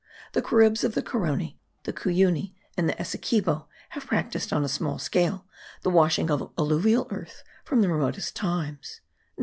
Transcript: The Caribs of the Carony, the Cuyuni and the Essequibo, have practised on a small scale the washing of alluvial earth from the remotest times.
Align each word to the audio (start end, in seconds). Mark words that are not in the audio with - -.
The 0.31 0.41
Caribs 0.41 0.83
of 0.83 0.95
the 0.95 1.03
Carony, 1.03 1.59
the 1.83 1.93
Cuyuni 1.93 2.55
and 2.75 2.89
the 2.89 2.99
Essequibo, 2.99 3.67
have 3.89 4.07
practised 4.07 4.51
on 4.51 4.63
a 4.63 4.67
small 4.67 4.97
scale 4.97 5.45
the 5.83 5.91
washing 5.91 6.31
of 6.31 6.51
alluvial 6.57 7.05
earth 7.11 7.43
from 7.65 7.81
the 7.81 7.87
remotest 7.89 8.35
times. 8.35 9.01